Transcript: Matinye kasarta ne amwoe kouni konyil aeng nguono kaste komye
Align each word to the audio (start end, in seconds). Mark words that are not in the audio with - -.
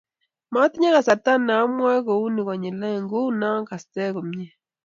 Matinye 0.53 0.89
kasarta 0.95 1.33
ne 1.37 1.53
amwoe 1.61 1.97
kouni 2.05 2.41
konyil 2.47 2.79
aeng 2.87 3.03
nguono 3.05 3.49
kaste 3.69 4.03
komye 4.13 4.47